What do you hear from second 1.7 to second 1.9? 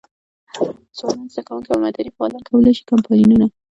او